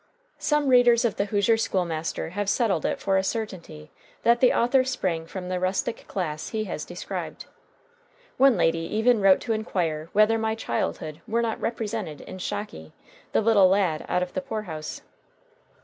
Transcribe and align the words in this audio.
Some 0.39 0.69
readers 0.69 1.05
of 1.05 1.17
"The 1.17 1.25
Hoosier 1.25 1.57
School 1.57 1.85
Master" 1.85 2.29
have 2.31 2.49
settled 2.49 2.87
it 2.87 2.99
for 2.99 3.17
a 3.17 3.23
certainty 3.23 3.91
that 4.23 4.39
the 4.39 4.51
author 4.51 4.83
sprang 4.83 5.27
from 5.27 5.47
the 5.47 5.59
rustic 5.59 6.07
class 6.07 6.49
he 6.49 6.63
has 6.63 6.85
described. 6.85 7.45
One 8.37 8.57
lady 8.57 8.79
even 8.79 9.21
wrote 9.21 9.41
to 9.41 9.53
inquire 9.53 10.09
whether 10.11 10.39
my 10.39 10.55
childhood 10.55 11.21
were 11.27 11.43
not 11.43 11.61
represented 11.61 12.21
in 12.21 12.39
Shocky, 12.39 12.93
the 13.31 13.41
little 13.41 13.67
lad 13.69 14.03
out 14.09 14.23
of 14.23 14.33
the 14.33 14.41
poor 14.41 14.63
house. 14.63 15.03